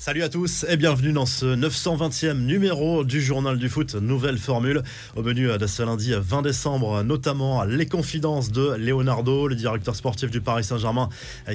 Salut 0.00 0.22
à 0.22 0.28
tous 0.28 0.64
et 0.68 0.76
bienvenue 0.76 1.10
dans 1.10 1.26
ce 1.26 1.44
920e 1.56 2.34
numéro 2.34 3.02
du 3.02 3.20
Journal 3.20 3.58
du 3.58 3.68
Foot, 3.68 3.96
nouvelle 3.96 4.38
formule. 4.38 4.84
Au 5.16 5.24
menu 5.24 5.48
de 5.58 5.66
ce 5.66 5.82
lundi 5.82 6.12
20 6.16 6.42
décembre, 6.42 7.02
notamment 7.02 7.64
les 7.64 7.86
confidences 7.86 8.52
de 8.52 8.76
Leonardo, 8.76 9.48
le 9.48 9.56
directeur 9.56 9.96
sportif 9.96 10.30
du 10.30 10.40
Paris 10.40 10.62
Saint-Germain, 10.62 11.08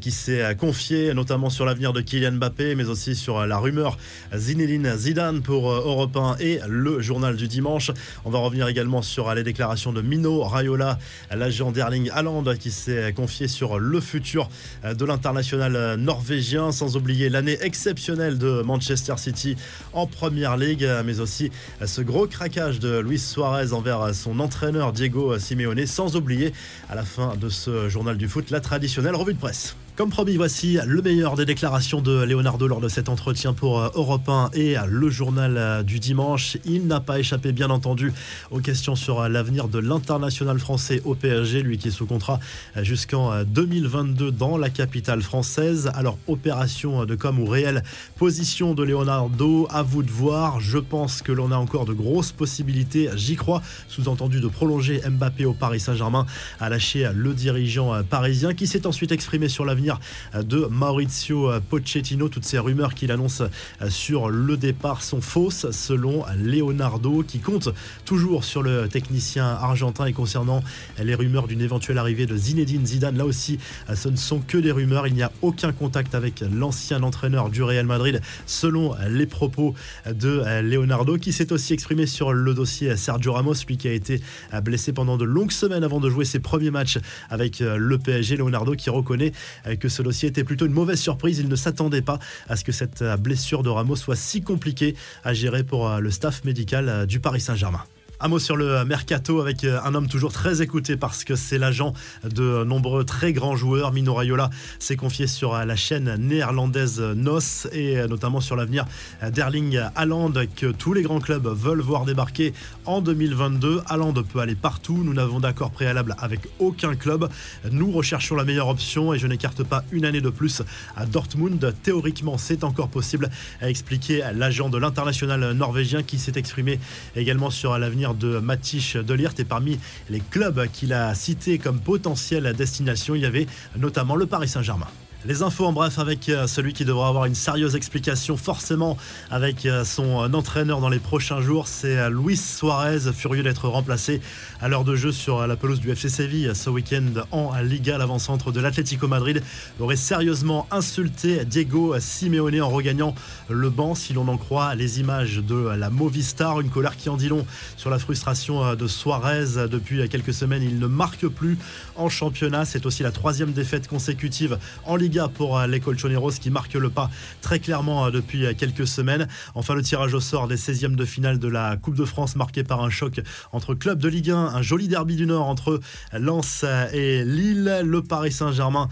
qui 0.00 0.10
s'est 0.10 0.56
confié 0.56 1.12
notamment 1.12 1.50
sur 1.50 1.66
l'avenir 1.66 1.92
de 1.92 2.00
Kylian 2.00 2.32
Mbappé, 2.32 2.76
mais 2.76 2.88
aussi 2.88 3.14
sur 3.14 3.46
la 3.46 3.58
rumeur 3.58 3.98
Zinedine 4.34 4.96
Zidane 4.96 5.42
pour 5.42 5.70
Europe 5.70 6.16
1 6.16 6.36
et 6.40 6.60
le 6.66 7.02
journal 7.02 7.36
du 7.36 7.46
dimanche. 7.46 7.90
On 8.24 8.30
va 8.30 8.38
revenir 8.38 8.68
également 8.68 9.02
sur 9.02 9.34
les 9.34 9.42
déclarations 9.42 9.92
de 9.92 10.00
Mino 10.00 10.44
Raiola, 10.44 10.98
l'agent 11.30 11.72
d'Erling 11.72 12.10
Haaland, 12.10 12.44
qui 12.58 12.70
s'est 12.70 13.12
confié 13.12 13.48
sur 13.48 13.78
le 13.78 14.00
futur 14.00 14.48
de 14.82 15.04
l'international 15.04 15.96
norvégien, 15.96 16.72
sans 16.72 16.96
oublier 16.96 17.28
l'année 17.28 17.58
exceptionnelle 17.60 18.29
de 18.38 18.62
Manchester 18.62 19.14
City 19.16 19.56
en 19.92 20.06
Première 20.06 20.56
League, 20.56 20.86
mais 21.04 21.20
aussi 21.20 21.50
ce 21.84 22.00
gros 22.00 22.26
craquage 22.26 22.78
de 22.78 22.98
Luis 22.98 23.18
Suarez 23.18 23.72
envers 23.72 24.14
son 24.14 24.40
entraîneur 24.40 24.92
Diego 24.92 25.38
Simeone, 25.38 25.86
sans 25.86 26.16
oublier 26.16 26.52
à 26.88 26.94
la 26.94 27.04
fin 27.04 27.36
de 27.36 27.48
ce 27.48 27.88
journal 27.88 28.16
du 28.16 28.28
foot 28.28 28.50
la 28.50 28.60
traditionnelle 28.60 29.14
revue 29.14 29.34
de 29.34 29.38
presse. 29.38 29.76
Comme 30.00 30.08
promis, 30.08 30.38
voici 30.38 30.78
le 30.86 31.02
meilleur 31.02 31.36
des 31.36 31.44
déclarations 31.44 32.00
de 32.00 32.22
Leonardo 32.22 32.66
lors 32.66 32.80
de 32.80 32.88
cet 32.88 33.10
entretien 33.10 33.52
pour 33.52 33.80
euh, 33.80 33.90
Europe 33.94 34.26
1 34.30 34.48
et 34.54 34.76
le 34.88 35.10
journal 35.10 35.58
euh, 35.58 35.82
du 35.82 35.98
dimanche. 35.98 36.56
Il 36.64 36.86
n'a 36.86 37.00
pas 37.00 37.18
échappé, 37.18 37.52
bien 37.52 37.68
entendu, 37.68 38.10
aux 38.50 38.60
questions 38.60 38.96
sur 38.96 39.20
euh, 39.20 39.28
l'avenir 39.28 39.68
de 39.68 39.78
l'international 39.78 40.58
français 40.58 41.02
au 41.04 41.14
PSG, 41.14 41.60
lui 41.60 41.76
qui 41.76 41.88
est 41.88 41.90
sous 41.90 42.06
contrat 42.06 42.40
jusqu'en 42.76 43.44
2022 43.44 44.32
dans 44.32 44.56
la 44.56 44.70
capitale 44.70 45.20
française. 45.20 45.90
Alors, 45.94 46.16
opération 46.28 47.04
de 47.04 47.14
com 47.14 47.38
ou 47.38 47.44
réelle 47.44 47.82
position 48.16 48.72
de 48.72 48.82
Leonardo, 48.82 49.68
à 49.68 49.82
vous 49.82 50.02
de 50.02 50.10
voir. 50.10 50.60
Je 50.60 50.78
pense 50.78 51.20
que 51.20 51.30
l'on 51.30 51.52
a 51.52 51.56
encore 51.56 51.84
de 51.84 51.92
grosses 51.92 52.32
possibilités, 52.32 53.10
j'y 53.16 53.36
crois, 53.36 53.60
sous-entendu 53.86 54.40
de 54.40 54.48
prolonger 54.48 55.02
Mbappé 55.06 55.44
au 55.44 55.52
Paris 55.52 55.80
Saint-Germain, 55.80 56.24
à 56.58 56.70
lâcher 56.70 57.10
le 57.14 57.34
dirigeant 57.34 58.02
parisien 58.02 58.54
qui 58.54 58.66
s'est 58.66 58.86
ensuite 58.86 59.12
exprimé 59.12 59.50
sur 59.50 59.66
l'avenir 59.66 59.89
de 60.34 60.66
Maurizio 60.70 61.50
Pochettino. 61.68 62.28
Toutes 62.28 62.44
ces 62.44 62.58
rumeurs 62.58 62.94
qu'il 62.94 63.12
annonce 63.12 63.42
sur 63.88 64.28
le 64.28 64.56
départ 64.56 65.02
sont 65.02 65.20
fausses 65.20 65.70
selon 65.70 66.24
Leonardo 66.36 67.22
qui 67.22 67.38
compte 67.38 67.68
toujours 68.04 68.44
sur 68.44 68.62
le 68.62 68.88
technicien 68.88 69.46
argentin 69.46 70.06
et 70.06 70.12
concernant 70.12 70.62
les 70.98 71.14
rumeurs 71.14 71.46
d'une 71.46 71.60
éventuelle 71.60 71.98
arrivée 71.98 72.26
de 72.26 72.36
Zinedine 72.36 72.86
Zidane. 72.86 73.16
Là 73.16 73.24
aussi, 73.24 73.58
ce 73.94 74.08
ne 74.08 74.16
sont 74.16 74.40
que 74.40 74.58
des 74.58 74.72
rumeurs. 74.72 75.06
Il 75.06 75.14
n'y 75.14 75.22
a 75.22 75.32
aucun 75.42 75.72
contact 75.72 76.14
avec 76.14 76.44
l'ancien 76.52 77.02
entraîneur 77.02 77.50
du 77.50 77.62
Real 77.62 77.86
Madrid 77.86 78.20
selon 78.46 78.94
les 79.08 79.26
propos 79.26 79.74
de 80.06 80.60
Leonardo 80.62 81.16
qui 81.16 81.32
s'est 81.32 81.52
aussi 81.52 81.72
exprimé 81.72 82.06
sur 82.06 82.32
le 82.32 82.54
dossier 82.54 82.96
Sergio 82.96 83.32
Ramos, 83.32 83.54
lui 83.66 83.76
qui 83.76 83.88
a 83.88 83.92
été 83.92 84.20
blessé 84.62 84.92
pendant 84.92 85.16
de 85.16 85.24
longues 85.24 85.52
semaines 85.52 85.84
avant 85.84 86.00
de 86.00 86.10
jouer 86.10 86.24
ses 86.24 86.40
premiers 86.40 86.70
matchs 86.70 86.98
avec 87.28 87.60
le 87.60 87.98
PSG. 87.98 88.36
Leonardo 88.36 88.74
qui 88.74 88.90
reconnaît 88.90 89.32
que 89.80 89.88
ce 89.88 90.02
dossier 90.02 90.28
était 90.28 90.44
plutôt 90.44 90.66
une 90.66 90.72
mauvaise 90.72 91.00
surprise. 91.00 91.38
Il 91.40 91.48
ne 91.48 91.56
s'attendait 91.56 92.02
pas 92.02 92.20
à 92.48 92.54
ce 92.54 92.62
que 92.62 92.72
cette 92.72 93.02
blessure 93.18 93.64
de 93.64 93.68
Ramos 93.68 93.96
soit 93.96 94.16
si 94.16 94.42
compliquée 94.42 94.94
à 95.24 95.34
gérer 95.34 95.64
pour 95.64 95.88
euh, 95.88 95.98
le 95.98 96.10
staff 96.10 96.44
médical 96.44 96.88
euh, 96.88 97.06
du 97.06 97.18
Paris 97.18 97.40
Saint-Germain. 97.40 97.82
Un 98.22 98.28
mot 98.28 98.38
sur 98.38 98.58
le 98.58 98.84
mercato 98.84 99.40
avec 99.40 99.64
euh, 99.64 99.80
un 99.82 99.94
homme 99.94 100.06
toujours 100.06 100.30
très 100.30 100.60
écouté 100.60 100.98
parce 100.98 101.24
que 101.24 101.36
c'est 101.36 101.56
l'agent 101.56 101.94
de 102.22 102.64
nombreux 102.64 103.02
très 103.02 103.32
grands 103.32 103.56
joueurs. 103.56 103.94
Mino 103.94 104.12
Raiola 104.12 104.50
s'est 104.78 104.96
confié 104.96 105.26
sur 105.26 105.54
la 105.54 105.74
chaîne 105.74 106.16
néerlandaise 106.18 107.00
NOS 107.00 107.68
et 107.72 108.06
notamment 108.08 108.42
sur 108.42 108.56
l'avenir 108.56 108.84
d'Erling 109.32 109.80
Haaland 109.96 110.34
que 110.54 110.66
tous 110.66 110.92
les 110.92 111.00
grands 111.00 111.20
clubs 111.20 111.46
veulent 111.46 111.80
voir 111.80 112.04
débarquer 112.04 112.52
en 112.84 113.00
2022. 113.00 113.80
Haaland 113.86 114.12
peut 114.12 114.40
aller 114.40 114.54
partout. 114.54 115.00
Nous 115.02 115.14
n'avons 115.14 115.40
d'accord 115.40 115.70
préalable 115.70 116.14
avec 116.18 116.40
aucun 116.58 116.96
club. 116.96 117.26
Nous 117.70 117.90
recherchons 117.90 118.36
la 118.36 118.44
meilleure 118.44 118.68
option 118.68 119.14
et 119.14 119.18
je 119.18 119.26
n'écarte 119.26 119.64
pas 119.64 119.82
une 119.92 120.04
année 120.04 120.20
de 120.20 120.28
plus 120.28 120.60
à 120.94 121.06
Dortmund. 121.06 121.74
Théoriquement, 121.82 122.36
c'est 122.36 122.64
encore 122.64 122.88
possible, 122.88 123.30
a 123.62 123.70
expliqué 123.70 124.22
l'agent 124.34 124.68
de 124.68 124.76
l'international 124.76 125.52
norvégien 125.52 126.02
qui 126.02 126.18
s'est 126.18 126.34
exprimé 126.36 126.78
également 127.16 127.48
sur 127.48 127.78
l'avenir 127.78 128.09
de 128.14 128.38
Matich 128.38 128.96
Delirte 128.96 129.40
et 129.40 129.44
parmi 129.44 129.78
les 130.08 130.20
clubs 130.20 130.66
qu'il 130.72 130.92
a 130.92 131.14
cités 131.14 131.58
comme 131.58 131.80
potentielle 131.80 132.54
destination, 132.56 133.14
il 133.14 133.22
y 133.22 133.26
avait 133.26 133.46
notamment 133.76 134.16
le 134.16 134.26
Paris 134.26 134.48
Saint-Germain. 134.48 134.88
Les 135.26 135.42
infos 135.42 135.66
en 135.66 135.72
bref 135.74 135.98
avec 135.98 136.30
euh, 136.30 136.46
celui 136.46 136.72
qui 136.72 136.86
devra 136.86 137.08
avoir 137.08 137.26
une 137.26 137.34
sérieuse 137.34 137.76
explication 137.76 138.38
forcément 138.38 138.96
avec 139.30 139.66
euh, 139.66 139.84
son 139.84 140.22
euh, 140.22 140.32
entraîneur 140.32 140.80
dans 140.80 140.88
les 140.88 140.98
prochains 140.98 141.42
jours, 141.42 141.68
c'est 141.68 142.08
Luis 142.08 142.38
Suarez, 142.38 143.12
furieux 143.12 143.42
d'être 143.42 143.68
remplacé 143.68 144.22
à 144.62 144.68
l'heure 144.68 144.84
de 144.84 144.96
jeu 144.96 145.12
sur 145.12 145.46
la 145.46 145.56
pelouse 145.56 145.78
du 145.78 145.90
FC 145.90 146.08
Séville 146.08 146.52
ce 146.54 146.70
week-end 146.70 147.04
en 147.32 147.52
Liga. 147.60 147.98
L'avant-centre 147.98 148.50
de 148.50 148.60
l'Atlético 148.60 149.08
Madrid 149.08 149.42
aurait 149.78 149.96
sérieusement 149.96 150.66
insulté 150.70 151.44
Diego 151.44 151.94
Simeone 152.00 152.62
en 152.62 152.70
regagnant 152.70 153.14
le 153.50 153.68
banc, 153.68 153.94
si 153.94 154.14
l'on 154.14 154.26
en 154.26 154.38
croit 154.38 154.74
les 154.74 155.00
images 155.00 155.36
de 155.36 155.68
la 155.76 155.90
Movistar. 155.90 156.62
Une 156.62 156.70
colère 156.70 156.96
qui 156.96 157.10
en 157.10 157.18
dit 157.18 157.28
long 157.28 157.44
sur 157.76 157.90
la 157.90 157.98
frustration 157.98 158.74
de 158.74 158.86
Suarez. 158.86 159.68
Depuis 159.68 160.08
quelques 160.08 160.32
semaines, 160.32 160.62
il 160.62 160.78
ne 160.78 160.86
marque 160.86 161.26
plus 161.26 161.58
en 161.96 162.08
championnat. 162.08 162.64
C'est 162.64 162.86
aussi 162.86 163.02
la 163.02 163.12
troisième 163.12 163.52
défaite 163.52 163.86
consécutive 163.86 164.58
en 164.86 164.96
Pour 165.34 165.58
euh, 165.58 165.66
les 165.66 165.80
Colchoneros 165.80 166.30
qui 166.30 166.50
marque 166.50 166.74
le 166.74 166.88
pas 166.88 167.10
très 167.40 167.58
clairement 167.58 168.06
euh, 168.06 168.10
depuis 168.12 168.46
euh, 168.46 168.52
quelques 168.56 168.86
semaines. 168.86 169.26
Enfin, 169.56 169.74
le 169.74 169.82
tirage 169.82 170.14
au 170.14 170.20
sort 170.20 170.46
des 170.46 170.56
16e 170.56 170.94
de 170.94 171.04
finale 171.04 171.40
de 171.40 171.48
la 171.48 171.76
Coupe 171.76 171.96
de 171.96 172.04
France 172.04 172.36
marqué 172.36 172.62
par 172.62 172.80
un 172.80 172.90
choc 172.90 173.20
entre 173.50 173.74
clubs 173.74 173.98
de 173.98 174.08
Ligue 174.08 174.30
1, 174.30 174.36
un 174.36 174.62
joli 174.62 174.86
derby 174.86 175.16
du 175.16 175.26
Nord 175.26 175.48
entre 175.48 175.80
Lens 176.12 176.64
et 176.92 177.24
Lille. 177.24 177.80
Le 177.84 178.02
Paris 178.02 178.30
Saint-Germain 178.30 178.88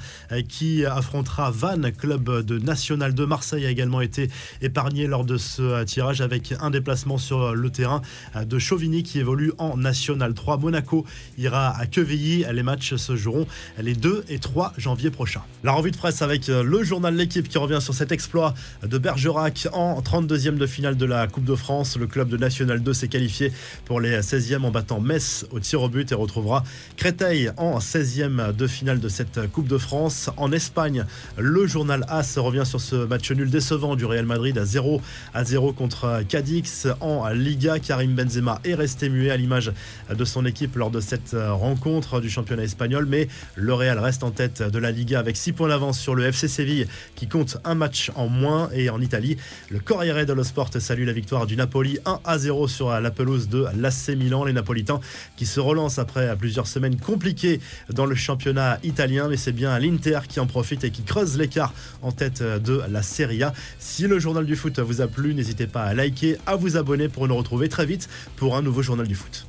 qui 0.48 0.84
affrontera 0.84 1.52
Vannes, 1.52 1.92
club 1.92 2.44
de 2.44 2.58
National 2.58 3.14
de 3.14 3.24
Marseille, 3.24 3.64
a 3.64 3.70
également 3.70 4.00
été 4.00 4.28
épargné 4.60 5.06
lors 5.06 5.24
de 5.24 5.36
ce 5.36 5.84
tirage 5.84 6.20
avec 6.20 6.52
un 6.60 6.70
déplacement 6.70 7.18
sur 7.18 7.54
le 7.54 7.70
terrain 7.70 8.02
de 8.40 8.58
Chauvigny 8.58 9.04
qui 9.04 9.20
évolue 9.20 9.52
en 9.58 9.76
National 9.76 10.34
3. 10.34 10.56
Monaco 10.56 11.04
ira 11.36 11.76
à 11.76 11.86
Quevilly. 11.86 12.44
Les 12.52 12.62
matchs 12.64 12.96
se 12.96 13.14
joueront 13.14 13.46
les 13.78 13.94
2 13.94 14.24
et 14.28 14.38
3 14.38 14.72
janvier 14.76 15.10
prochains. 15.10 15.42
La 15.64 15.72
revue 15.72 15.90
de 15.90 15.96
presse 15.96 16.07
avec 16.08 16.48
euh, 16.48 16.62
le 16.62 16.82
journal 16.82 17.14
L'équipe 17.14 17.48
qui 17.48 17.58
revient 17.58 17.80
sur 17.82 17.92
cet 17.92 18.12
exploit 18.12 18.54
de 18.82 18.96
Bergerac 18.96 19.68
en 19.72 20.00
32e 20.00 20.56
de 20.56 20.66
finale 20.66 20.96
de 20.96 21.04
la 21.04 21.26
Coupe 21.26 21.44
de 21.44 21.54
France. 21.54 21.98
Le 21.98 22.06
club 22.06 22.28
de 22.28 22.38
National 22.38 22.82
2 22.82 22.92
s'est 22.94 23.08
qualifié 23.08 23.52
pour 23.84 24.00
les 24.00 24.20
16e 24.20 24.64
en 24.64 24.70
battant 24.70 25.00
Metz 25.00 25.44
au 25.50 25.60
tir 25.60 25.82
au 25.82 25.90
but 25.90 26.10
et 26.10 26.14
retrouvera 26.14 26.64
Créteil 26.96 27.50
en 27.58 27.78
16e 27.78 28.54
de 28.56 28.66
finale 28.66 29.00
de 29.00 29.08
cette 29.08 29.52
Coupe 29.52 29.68
de 29.68 29.76
France. 29.76 30.30
En 30.38 30.50
Espagne, 30.50 31.04
le 31.36 31.66
journal 31.66 32.06
AS 32.08 32.38
revient 32.38 32.64
sur 32.64 32.80
ce 32.80 32.96
match 32.96 33.30
nul 33.30 33.50
décevant 33.50 33.94
du 33.94 34.06
Real 34.06 34.24
Madrid 34.24 34.56
à 34.56 34.64
0 34.64 35.02
à 35.34 35.44
0 35.44 35.74
contre 35.74 36.22
Cadix 36.26 36.86
en 37.00 37.28
Liga. 37.28 37.78
Karim 37.80 38.14
Benzema 38.14 38.60
est 38.64 38.74
resté 38.74 39.10
muet 39.10 39.30
à 39.30 39.36
l'image 39.36 39.72
de 40.08 40.24
son 40.24 40.46
équipe 40.46 40.76
lors 40.76 40.90
de 40.90 41.00
cette 41.00 41.36
rencontre 41.36 42.20
du 42.20 42.30
championnat 42.30 42.62
espagnol, 42.62 43.06
mais 43.06 43.28
le 43.56 43.74
Real 43.74 43.98
reste 43.98 44.24
en 44.24 44.30
tête 44.30 44.62
de 44.62 44.78
la 44.78 44.90
Liga 44.90 45.18
avec 45.18 45.36
6 45.36 45.52
points 45.52 45.68
d'avance 45.68 45.97
sur 45.98 46.14
le 46.14 46.24
FC 46.24 46.48
Séville 46.48 46.86
qui 47.14 47.28
compte 47.28 47.58
un 47.64 47.74
match 47.74 48.10
en 48.14 48.28
moins. 48.28 48.70
Et 48.72 48.90
en 48.90 49.00
Italie, 49.00 49.36
le 49.70 49.80
Corriere 49.80 50.24
dello 50.24 50.44
Sport 50.44 50.70
salue 50.78 51.04
la 51.04 51.12
victoire 51.12 51.46
du 51.46 51.56
Napoli 51.56 51.98
1 52.06 52.20
à 52.24 52.38
0 52.38 52.68
sur 52.68 52.90
la 52.90 53.10
pelouse 53.10 53.48
de 53.48 53.66
l'AC 53.76 54.16
Milan. 54.16 54.44
Les 54.44 54.52
Napolitains 54.52 55.00
qui 55.36 55.46
se 55.46 55.60
relancent 55.60 55.98
après 55.98 56.36
plusieurs 56.36 56.66
semaines 56.66 56.96
compliquées 56.98 57.60
dans 57.90 58.06
le 58.06 58.14
championnat 58.14 58.78
italien. 58.84 59.28
Mais 59.28 59.36
c'est 59.36 59.52
bien 59.52 59.78
l'Inter 59.78 60.20
qui 60.28 60.40
en 60.40 60.46
profite 60.46 60.84
et 60.84 60.90
qui 60.90 61.02
creuse 61.02 61.36
l'écart 61.36 61.74
en 62.02 62.12
tête 62.12 62.42
de 62.42 62.80
la 62.88 63.02
Serie 63.02 63.42
A. 63.42 63.52
Si 63.78 64.06
le 64.06 64.18
journal 64.18 64.46
du 64.46 64.56
foot 64.56 64.78
vous 64.78 65.00
a 65.00 65.08
plu, 65.08 65.34
n'hésitez 65.34 65.66
pas 65.66 65.82
à 65.82 65.94
liker, 65.94 66.36
à 66.46 66.56
vous 66.56 66.76
abonner 66.76 67.08
pour 67.08 67.26
nous 67.28 67.36
retrouver 67.36 67.68
très 67.68 67.86
vite 67.86 68.08
pour 68.36 68.56
un 68.56 68.62
nouveau 68.62 68.82
journal 68.82 69.06
du 69.06 69.14
foot. 69.14 69.46